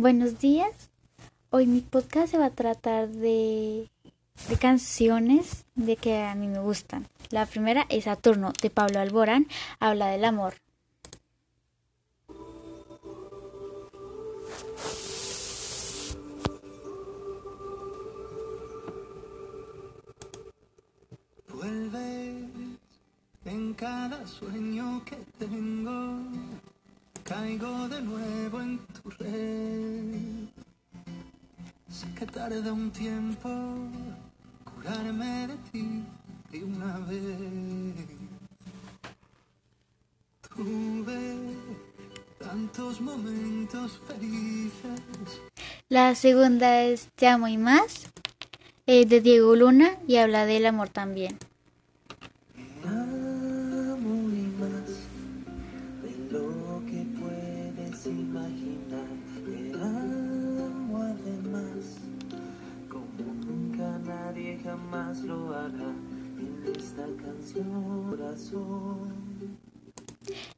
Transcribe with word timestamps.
Buenos 0.00 0.38
días. 0.38 0.92
Hoy 1.50 1.66
mi 1.66 1.80
podcast 1.80 2.30
se 2.30 2.38
va 2.38 2.46
a 2.46 2.50
tratar 2.50 3.08
de, 3.08 3.90
de 4.48 4.56
canciones 4.56 5.64
de 5.74 5.96
que 5.96 6.22
a 6.22 6.36
mí 6.36 6.46
me 6.46 6.60
gustan. 6.60 7.08
La 7.30 7.46
primera 7.46 7.84
es 7.88 8.04
Saturno 8.04 8.52
de 8.62 8.70
Pablo 8.70 9.00
Alborán, 9.00 9.48
habla 9.80 10.06
del 10.06 10.24
amor. 10.24 10.54
Vuelves 21.52 22.44
en 23.46 23.74
cada 23.74 24.24
sueño 24.28 25.02
que 25.04 25.16
tengo, 25.40 26.27
caigo 27.28 27.88
de 27.88 28.00
nuevo 28.00 28.60
en 28.60 28.78
tu 28.78 29.10
red. 29.10 30.48
Sé 31.90 32.06
que 32.18 32.26
tarda 32.26 32.72
un 32.72 32.90
tiempo 32.90 33.50
curarme 34.64 35.48
de 35.48 35.56
ti 35.70 36.04
de 36.50 36.64
una 36.64 36.98
vez. 37.00 38.06
Tuve 40.48 41.36
tantos 42.38 43.00
momentos 43.00 44.00
felices. 44.06 45.00
La 45.90 46.14
segunda 46.14 46.82
es 46.82 47.08
Te 47.14 47.28
amo 47.28 47.48
y 47.48 47.58
más, 47.58 48.06
eh, 48.86 49.04
de 49.04 49.20
Diego 49.20 49.54
Luna 49.54 49.98
y 50.06 50.16
habla 50.16 50.46
del 50.46 50.64
amor 50.66 50.88
también. 50.88 51.38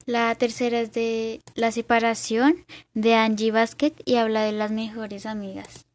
La 0.07 0.35
tercera 0.35 0.81
es 0.81 0.93
de 0.93 1.41
La 1.55 1.71
separación 1.71 2.65
de 2.95 3.15
Angie 3.15 3.53
Basket 3.53 3.93
y 4.05 4.17
habla 4.17 4.43
de 4.43 4.53
las 4.53 4.73
mejores 4.73 5.27
amigas. 5.27 5.90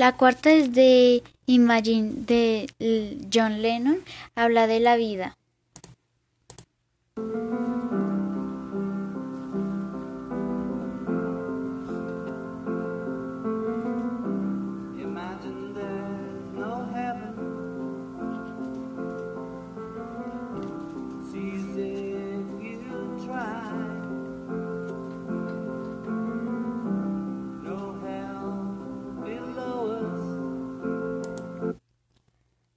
La 0.00 0.16
cuarta 0.16 0.50
es 0.50 0.72
de 0.72 1.22
Imagine 1.44 2.24
de 2.24 3.20
John 3.30 3.60
Lennon, 3.60 3.98
habla 4.34 4.66
de 4.66 4.80
la 4.80 4.96
vida. 4.96 5.36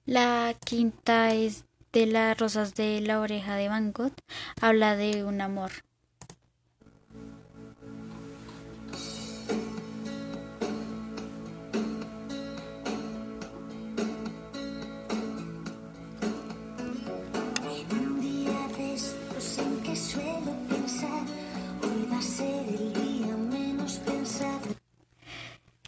La 0.06 0.54
quinta 0.62 1.32
es 1.32 1.64
de 1.94 2.04
las 2.04 2.36
rosas 2.36 2.74
de 2.74 3.00
la 3.00 3.20
oreja 3.20 3.56
de 3.56 3.70
Van 3.70 3.90
Gogh, 3.90 4.12
habla 4.60 4.96
de 4.96 5.24
un 5.24 5.40
amor. 5.40 5.70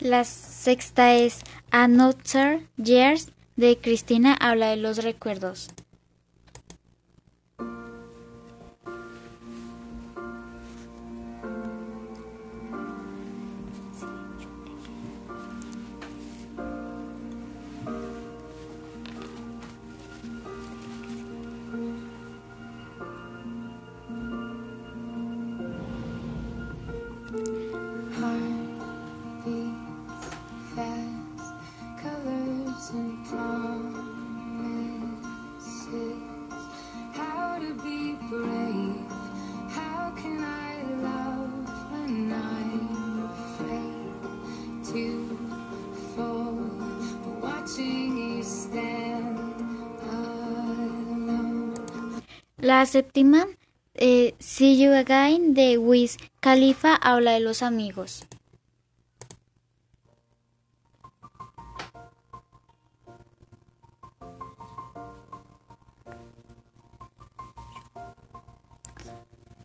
La 0.00 0.24
sexta 0.24 1.12
es 1.14 1.40
Another 1.70 2.66
Years 2.78 3.35
de 3.56 3.78
Cristina, 3.78 4.34
habla 4.34 4.68
de 4.68 4.76
los 4.76 5.02
recuerdos. 5.02 5.70
La 52.66 52.84
séptima, 52.84 53.46
eh, 53.94 54.34
See 54.40 54.82
You 54.82 54.92
Again 54.92 55.54
de 55.54 55.78
Wiz 55.78 56.16
Khalifa, 56.40 56.96
habla 56.96 57.34
de 57.34 57.38
los 57.38 57.62
amigos. 57.62 58.26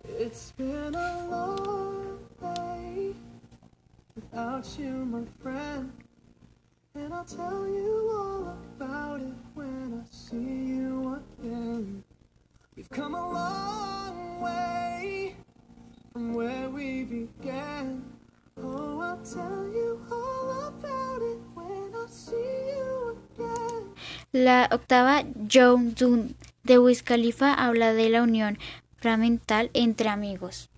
It's 0.04 0.52
been 0.56 0.94
a 0.94 1.28
long 1.28 2.20
day 2.40 3.16
without 4.16 4.68
you, 4.78 5.06
my 5.06 5.26
friend. 5.42 5.92
And 6.94 7.12
I'll 7.12 7.26
tell 7.26 7.66
you 7.68 8.12
all 8.14 8.58
about 8.78 9.22
it 9.22 9.34
when 9.56 10.04
I 10.04 10.06
see 10.12 10.38
you 10.38 10.71
La 24.42 24.68
octava, 24.72 25.24
Joe 25.48 25.94
Dune 25.94 26.34
de 26.64 26.80
Wiz 26.80 27.04
habla 27.56 27.94
de 27.94 28.10
la 28.10 28.24
unión 28.24 28.58
fragmental 28.98 29.70
entre 29.76 30.10
amigos. 30.10 30.72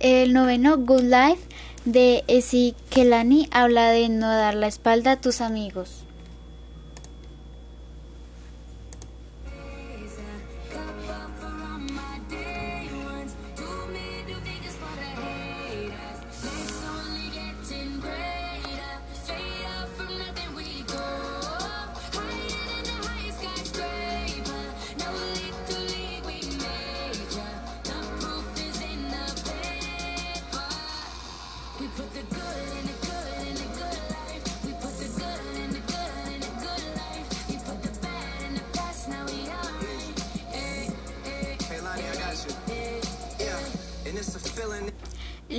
El 0.00 0.32
noveno, 0.32 0.78
Good 0.78 1.02
Life 1.02 1.46
de 1.84 2.24
Kelani 2.88 3.48
habla 3.52 3.90
de 3.90 4.08
no 4.08 4.28
dar 4.28 4.54
la 4.54 4.66
espalda 4.66 5.12
a 5.12 5.20
tus 5.20 5.40
amigos. 5.40 5.99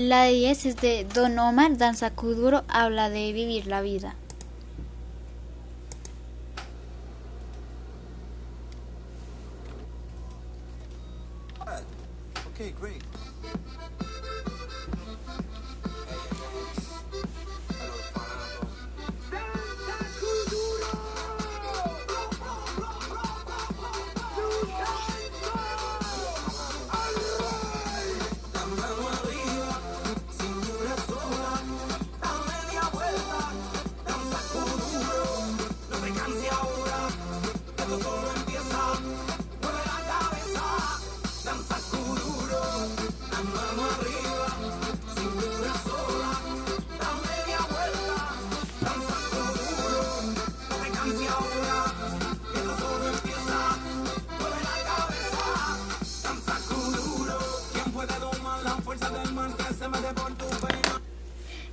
La 0.02 0.24
de 0.24 0.32
10 0.32 0.66
es 0.66 0.76
de 0.78 1.06
Don 1.14 1.38
Omar 1.38 1.78
Danza 1.78 2.10
Kuduro, 2.10 2.64
habla 2.68 3.12
de 3.12 3.32
vivir 3.34 3.68
la 3.68 3.82
vida. 3.82 4.16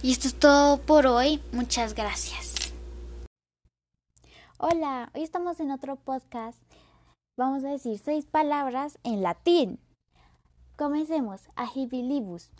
Y 0.00 0.12
esto 0.12 0.28
es 0.28 0.34
todo 0.38 0.78
por 0.78 1.08
hoy. 1.08 1.42
Muchas 1.52 1.94
gracias. 1.94 2.72
Hola, 4.58 5.10
hoy 5.12 5.22
estamos 5.24 5.58
en 5.58 5.72
otro 5.72 5.96
podcast. 5.96 6.60
Vamos 7.36 7.64
a 7.64 7.70
decir 7.70 7.98
seis 7.98 8.24
palabras 8.24 8.98
en 9.02 9.22
latín. 9.22 9.80
Comencemos. 10.76 11.48
Agibilibus 11.56 12.50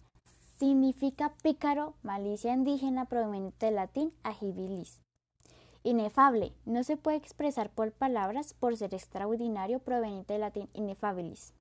significa 0.59 1.33
pícaro, 1.43 1.95
malicia 2.03 2.53
indígena 2.53 3.05
proveniente 3.05 3.67
del 3.67 3.77
latín 3.77 4.13
agibilis. 4.25 5.01
Inefable 5.85 6.53
no 6.65 6.83
se 6.83 6.97
puede 6.97 7.19
expresar 7.19 7.71
por 7.71 7.93
palabras 7.93 8.53
por 8.55 8.77
ser 8.77 8.95
extraordinario 8.95 9.79
proveniente 9.79 10.33
del 10.33 10.41
latín 10.41 10.69
inefabilis. 10.75 11.55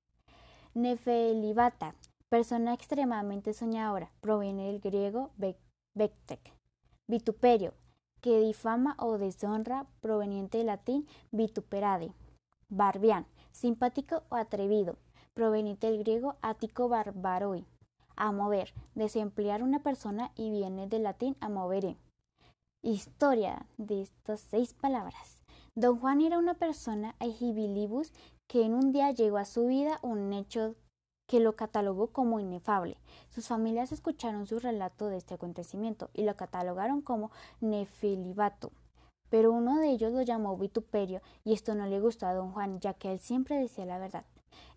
Nefelibata 0.73 1.93
persona 2.29 2.73
extremadamente 2.73 3.53
soñadora 3.53 4.11
proviene 4.21 4.67
del 4.67 4.79
griego 4.79 5.31
Vectec. 5.97 6.39
Vituperio, 7.07 7.73
que 8.21 8.39
difama 8.39 8.95
o 8.99 9.17
deshonra, 9.17 9.87
proveniente 9.99 10.59
del 10.59 10.67
latín 10.67 11.07
vituperade. 11.31 12.13
Barbián, 12.69 13.25
simpático 13.51 14.21
o 14.29 14.35
atrevido, 14.35 14.97
proveniente 15.33 15.87
del 15.87 15.99
griego 15.99 16.35
ático 16.41 16.87
barbaroi. 16.87 17.65
A 18.15 18.31
mover, 18.31 18.73
desemplear 18.93 19.63
una 19.63 19.81
persona 19.81 20.31
y 20.35 20.51
viene 20.51 20.87
del 20.87 21.03
latín 21.03 21.35
a. 21.41 21.49
Historia 22.83 23.65
de 23.77 24.03
estas 24.03 24.39
seis 24.39 24.73
palabras. 24.73 25.43
Don 25.73 25.99
Juan 25.99 26.21
era 26.21 26.37
una 26.37 26.53
persona 26.53 27.15
agibilibus 27.19 28.13
que 28.47 28.63
en 28.63 28.73
un 28.75 28.91
día 28.91 29.11
llegó 29.11 29.37
a 29.37 29.45
su 29.45 29.65
vida 29.65 29.99
un 30.03 30.31
hecho 30.33 30.75
que 31.27 31.39
lo 31.39 31.55
catalogó 31.55 32.07
como 32.07 32.39
inefable. 32.39 32.97
Sus 33.29 33.47
familias 33.47 33.91
escucharon 33.91 34.47
su 34.47 34.59
relato 34.59 35.07
de 35.09 35.17
este 35.17 35.35
acontecimiento 35.35 36.09
y 36.13 36.23
lo 36.23 36.35
catalogaron 36.35 37.01
como 37.01 37.31
nefilibato. 37.61 38.71
Pero 39.29 39.51
uno 39.51 39.79
de 39.79 39.89
ellos 39.89 40.13
lo 40.13 40.21
llamó 40.21 40.57
vituperio 40.57 41.21
y 41.43 41.53
esto 41.53 41.75
no 41.75 41.85
le 41.85 41.99
gustó 41.99 42.25
a 42.25 42.33
don 42.33 42.53
Juan, 42.53 42.79
ya 42.79 42.93
que 42.93 43.11
él 43.11 43.19
siempre 43.19 43.59
decía 43.59 43.85
la 43.85 43.99
verdad. 43.99 44.25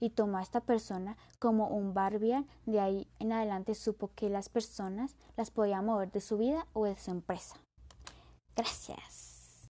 Y 0.00 0.10
tomó 0.10 0.38
a 0.38 0.42
esta 0.42 0.60
persona 0.60 1.16
como 1.38 1.68
un 1.68 1.94
barbian, 1.94 2.46
de 2.66 2.80
ahí 2.80 3.06
en 3.20 3.32
adelante 3.32 3.74
supo 3.74 4.10
que 4.14 4.28
las 4.28 4.48
personas 4.48 5.16
las 5.36 5.50
podía 5.50 5.80
mover 5.82 6.10
de 6.10 6.20
su 6.20 6.36
vida 6.36 6.66
o 6.72 6.84
de 6.84 6.96
su 6.96 7.12
empresa. 7.12 7.56
Gracias. 8.56 9.68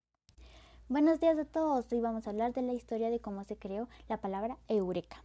Buenos 0.89 1.19
días 1.19 1.37
a 1.37 1.45
todos. 1.45 1.91
Hoy 1.91 2.01
vamos 2.01 2.25
a 2.25 2.31
hablar 2.31 2.53
de 2.53 2.63
la 2.63 2.73
historia 2.73 3.09
de 3.09 3.19
cómo 3.19 3.43
se 3.43 3.55
creó 3.55 3.87
la 4.09 4.17
palabra 4.17 4.57
eureka. 4.67 5.23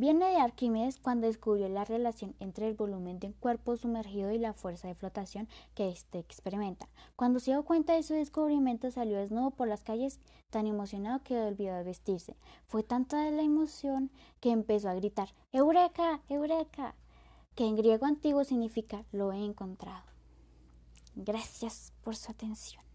Viene 0.00 0.26
de 0.26 0.36
Arquímedes 0.36 1.00
cuando 1.00 1.26
descubrió 1.26 1.68
la 1.68 1.84
relación 1.84 2.36
entre 2.38 2.68
el 2.68 2.74
volumen 2.74 3.18
de 3.18 3.26
un 3.26 3.32
cuerpo 3.32 3.76
sumergido 3.76 4.30
y 4.30 4.38
la 4.38 4.52
fuerza 4.52 4.86
de 4.86 4.94
flotación 4.94 5.48
que 5.74 5.88
éste 5.88 6.20
experimenta. 6.20 6.88
Cuando 7.16 7.40
se 7.40 7.50
dio 7.50 7.64
cuenta 7.64 7.94
de 7.94 8.04
su 8.04 8.14
descubrimiento 8.14 8.92
salió 8.92 9.18
desnudo 9.18 9.50
por 9.50 9.66
las 9.66 9.82
calles 9.82 10.20
tan 10.50 10.68
emocionado 10.68 11.24
que 11.24 11.36
olvidó 11.40 11.74
de 11.74 11.82
vestirse. 11.82 12.36
Fue 12.68 12.84
tanta 12.84 13.28
la 13.32 13.42
emoción 13.42 14.12
que 14.38 14.52
empezó 14.52 14.88
a 14.88 14.94
gritar 14.94 15.30
Eureka, 15.50 16.20
Eureka, 16.28 16.94
que 17.56 17.66
en 17.66 17.74
griego 17.74 18.06
antiguo 18.06 18.44
significa 18.44 19.04
lo 19.10 19.32
he 19.32 19.44
encontrado. 19.44 20.04
Gracias 21.16 21.92
por 22.04 22.14
su 22.14 22.30
atención. 22.30 22.87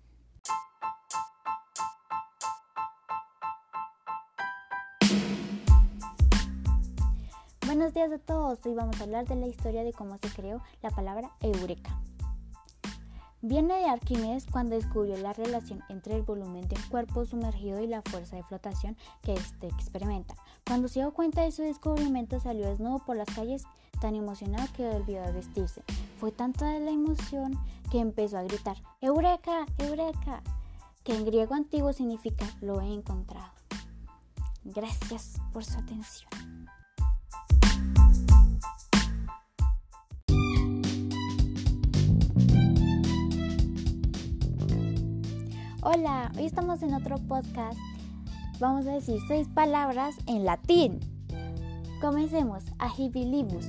Buenos 7.75 7.95
días 7.95 8.11
a 8.11 8.19
todos. 8.19 8.63
Hoy 8.67 8.75
vamos 8.75 9.01
a 9.01 9.03
hablar 9.05 9.27
de 9.27 9.35
la 9.35 9.47
historia 9.47 9.83
de 9.83 9.93
cómo 9.93 10.15
se 10.19 10.29
creó 10.29 10.61
la 10.83 10.91
palabra 10.91 11.31
eureka. 11.39 11.99
Viene 13.41 13.73
de 13.73 13.85
Arquímedes 13.85 14.45
cuando 14.45 14.75
descubrió 14.75 15.17
la 15.17 15.33
relación 15.33 15.81
entre 15.89 16.15
el 16.15 16.21
volumen 16.21 16.67
de 16.67 16.75
un 16.75 16.83
cuerpo 16.89 17.25
sumergido 17.25 17.81
y 17.81 17.87
la 17.87 18.03
fuerza 18.03 18.35
de 18.35 18.43
flotación 18.43 18.95
que 19.23 19.33
éste 19.33 19.65
experimenta. 19.65 20.35
Cuando 20.67 20.87
se 20.87 20.99
dio 20.99 21.15
cuenta 21.15 21.41
de 21.41 21.51
su 21.51 21.63
descubrimiento 21.63 22.39
salió 22.39 22.69
desnudo 22.69 22.99
por 22.99 23.17
las 23.17 23.27
calles 23.33 23.63
tan 23.99 24.13
emocionado 24.13 24.67
que 24.77 24.87
olvidó 24.87 25.23
de 25.23 25.31
vestirse. 25.31 25.81
Fue 26.19 26.31
tanta 26.31 26.77
la 26.77 26.91
emoción 26.91 27.57
que 27.89 27.97
empezó 28.01 28.37
a 28.37 28.43
gritar 28.43 28.77
Eureka, 29.01 29.65
Eureka, 29.79 30.43
que 31.03 31.15
en 31.15 31.25
griego 31.25 31.55
antiguo 31.55 31.91
significa 31.91 32.45
lo 32.61 32.81
he 32.81 32.93
encontrado. 32.93 33.51
Gracias 34.63 35.41
por 35.51 35.65
su 35.65 35.79
atención. 35.79 36.62
Hola, 45.85 46.31
hoy 46.37 46.45
estamos 46.45 46.81
en 46.81 46.93
otro 46.93 47.17
podcast. 47.17 47.77
Vamos 48.57 48.87
a 48.87 48.93
decir 48.93 49.19
seis 49.27 49.49
palabras 49.53 50.15
en 50.27 50.45
latín. 50.45 51.01
Comencemos. 51.99 52.63
Agibilibus 52.79 53.65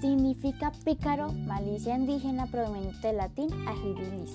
significa 0.00 0.70
pícaro, 0.84 1.32
malicia 1.32 1.96
indígena 1.96 2.46
proveniente 2.46 3.08
del 3.08 3.16
latín 3.16 3.48
agibilis. 3.66 4.30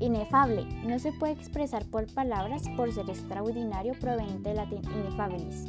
Inefable 0.00 0.64
no 0.86 0.98
se 0.98 1.12
puede 1.12 1.34
expresar 1.34 1.84
por 1.84 2.10
palabras 2.14 2.62
por 2.78 2.90
ser 2.94 3.10
extraordinario 3.10 3.92
proveniente 4.00 4.48
del 4.48 4.56
latín 4.56 4.80
inefabilis. 4.84 5.66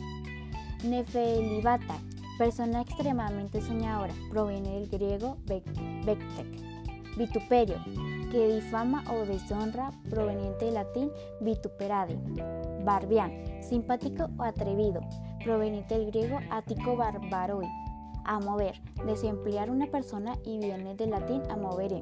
Nefelibata 0.86 2.00
persona 2.38 2.84
extremadamente 2.84 3.62
soñadora, 3.62 4.14
proviene 4.30 4.80
del 4.80 4.88
griego 4.88 5.36
vectec. 5.46 6.67
Vituperio 7.18 7.78
que 8.32 8.56
difama 8.56 9.04
o 9.12 9.26
deshonra, 9.26 9.92
proveniente 10.10 10.66
del 10.66 10.76
latín 10.76 11.12
vituperade. 11.42 12.18
Barbián, 12.84 13.32
simpático 13.62 14.30
o 14.38 14.44
atrevido, 14.44 15.02
proveniente 15.44 15.98
del 15.98 16.12
griego 16.12 16.40
ático 16.52 16.96
barbaroi. 16.96 17.68
a 18.28 18.40
mover, 18.40 18.76
desemplear 19.06 19.72
una 19.72 19.88
persona 19.88 20.38
y 20.44 20.60
viene 20.60 20.96
del 20.96 21.12
latín 21.12 21.42
a 21.50 21.56
movere. 21.56 22.02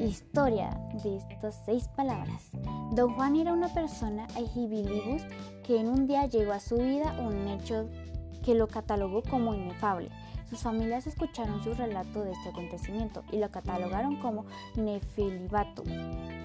Historia 0.00 0.70
de 1.02 1.16
estas 1.16 1.60
seis 1.66 1.88
palabras. 1.88 2.50
Don 2.92 3.14
Juan 3.14 3.36
era 3.36 3.52
una 3.52 3.68
persona 3.68 4.26
ejibilibus 4.38 5.22
que 5.64 5.80
en 5.80 5.88
un 5.88 6.06
día 6.06 6.26
llegó 6.26 6.52
a 6.52 6.60
su 6.60 6.76
vida 6.76 7.16
un 7.20 7.48
hecho 7.48 7.88
que 8.44 8.54
lo 8.54 8.68
catalogó 8.68 9.22
como 9.22 9.54
inefable. 9.54 10.10
Sus 10.48 10.60
familias 10.62 11.06
escucharon 11.06 11.62
su 11.62 11.74
relato 11.74 12.22
de 12.22 12.32
este 12.32 12.50
acontecimiento 12.50 13.24
y 13.32 13.38
lo 13.38 13.50
catalogaron 13.50 14.16
como 14.16 14.44
nefilibato, 14.76 15.82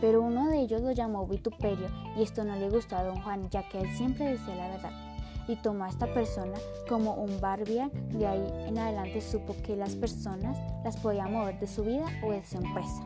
pero 0.01 0.21
uno 0.21 0.49
de 0.49 0.61
ellos 0.61 0.81
lo 0.81 0.91
llamó 0.91 1.27
vituperio 1.27 1.89
y 2.17 2.23
esto 2.23 2.43
no 2.43 2.55
le 2.55 2.69
gustó 2.69 2.95
a 2.97 3.03
don 3.03 3.21
Juan 3.21 3.49
ya 3.49 3.67
que 3.67 3.79
él 3.79 3.95
siempre 3.95 4.25
decía 4.25 4.55
la 4.55 4.69
verdad 4.69 5.09
y 5.49 5.55
tomó 5.55 5.85
a 5.85 5.89
esta 5.89 6.05
persona 6.13 6.57
como 6.87 7.15
un 7.15 7.41
barbian. 7.41 7.91
De 8.11 8.27
ahí 8.27 8.53
en 8.67 8.77
adelante 8.77 9.19
supo 9.19 9.55
que 9.65 9.75
las 9.75 9.95
personas 9.95 10.57
las 10.83 10.95
podía 10.97 11.27
mover 11.27 11.59
de 11.59 11.67
su 11.67 11.83
vida 11.83 12.05
o 12.23 12.31
de 12.31 12.45
su 12.45 12.57
empresa. 12.57 13.03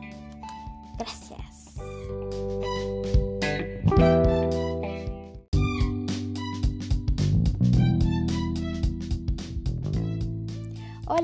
Gracias. 0.98 1.74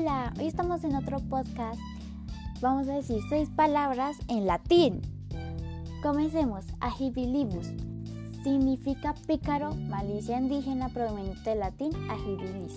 Hola, 0.01 0.33
hoy 0.39 0.47
estamos 0.47 0.83
en 0.83 0.95
otro 0.95 1.19
podcast. 1.19 1.79
Vamos 2.59 2.87
a 2.87 2.95
decir 2.95 3.19
seis 3.29 3.49
palabras 3.55 4.17
en 4.29 4.47
latín. 4.47 4.99
Comencemos. 6.01 6.65
Agibilibus 6.79 7.67
significa 8.43 9.13
pícaro, 9.27 9.75
malicia 9.75 10.39
indígena 10.39 10.89
proveniente 10.89 11.51
del 11.51 11.59
latín 11.59 11.91
agibilis. 12.09 12.73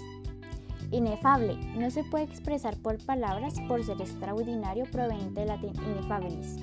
Inefable 0.90 1.56
no 1.78 1.90
se 1.90 2.04
puede 2.04 2.24
expresar 2.24 2.76
por 2.76 3.02
palabras 3.06 3.54
por 3.68 3.82
ser 3.82 3.98
extraordinario 4.02 4.84
proveniente 4.92 5.40
del 5.40 5.48
latín 5.48 5.72
inefabilis. 5.76 6.56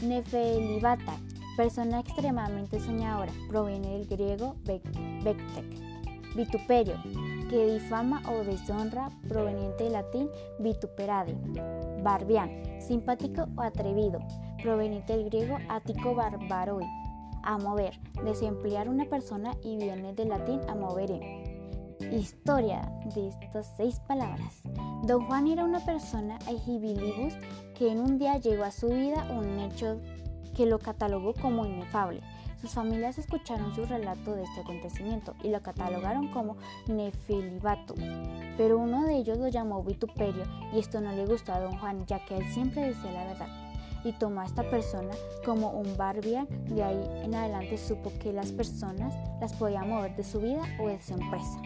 Nefelibata, 0.00 1.16
persona 1.56 1.98
extremadamente 1.98 2.78
soñadora, 2.78 3.32
proviene 3.48 3.98
del 3.98 4.06
griego 4.06 4.54
vectec. 4.64 5.66
Vituperio, 6.36 6.94
que 7.52 7.66
difama 7.66 8.22
o 8.30 8.42
deshonra, 8.44 9.10
proveniente 9.28 9.84
del 9.84 9.92
latín 9.92 10.30
vituperade. 10.58 11.36
Barbián, 12.02 12.50
simpático 12.80 13.44
o 13.58 13.60
atrevido, 13.60 14.20
proveniente 14.62 15.12
del 15.12 15.26
griego 15.26 15.58
ático 15.68 16.14
barbaroi. 16.14 16.86
A 17.42 17.58
mover, 17.58 18.00
desemplear 18.24 18.88
una 18.88 19.04
persona 19.04 19.52
y 19.62 19.76
viene 19.76 20.14
del 20.14 20.30
latín 20.30 20.60
a 20.66 20.74
movere. 20.74 21.44
Historia 22.10 22.90
de 23.14 23.28
estas 23.28 23.74
seis 23.76 24.00
palabras. 24.08 24.62
Don 25.02 25.26
Juan 25.26 25.46
era 25.46 25.64
una 25.64 25.80
persona 25.80 26.38
ejibilibus 26.48 27.34
que 27.74 27.92
en 27.92 28.00
un 28.00 28.18
día 28.18 28.38
llegó 28.38 28.64
a 28.64 28.70
su 28.70 28.88
vida 28.88 29.26
un 29.30 29.58
hecho 29.58 30.00
que 30.56 30.64
lo 30.64 30.78
catalogó 30.78 31.34
como 31.34 31.66
inefable. 31.66 32.22
Sus 32.62 32.70
familias 32.74 33.18
escucharon 33.18 33.74
su 33.74 33.84
relato 33.84 34.36
de 34.36 34.44
este 34.44 34.60
acontecimiento 34.60 35.34
y 35.42 35.50
lo 35.50 35.60
catalogaron 35.60 36.28
como 36.28 36.56
nefilibato, 36.86 37.94
pero 38.56 38.78
uno 38.78 39.04
de 39.04 39.16
ellos 39.16 39.36
lo 39.36 39.48
llamó 39.48 39.82
vituperio 39.82 40.44
y 40.72 40.78
esto 40.78 41.00
no 41.00 41.10
le 41.10 41.26
gustó 41.26 41.52
a 41.52 41.60
don 41.60 41.76
Juan 41.78 42.06
ya 42.06 42.24
que 42.24 42.36
él 42.36 42.44
siempre 42.52 42.82
decía 42.82 43.10
la 43.10 43.24
verdad 43.24 43.48
y 44.04 44.12
tomó 44.12 44.42
a 44.42 44.44
esta 44.44 44.62
persona 44.62 45.10
como 45.44 45.70
un 45.70 45.96
barbian. 45.96 46.46
De 46.68 46.84
ahí 46.84 47.04
en 47.24 47.34
adelante 47.34 47.76
supo 47.78 48.12
que 48.20 48.32
las 48.32 48.52
personas 48.52 49.12
las 49.40 49.52
podía 49.54 49.82
mover 49.82 50.14
de 50.16 50.22
su 50.24 50.40
vida 50.40 50.62
o 50.80 50.86
de 50.88 51.02
su 51.02 51.14
empresa. 51.14 51.60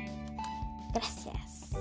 Gracias. 0.95 1.73